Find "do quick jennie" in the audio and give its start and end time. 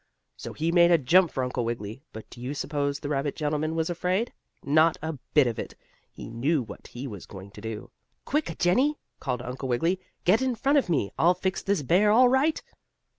7.61-8.97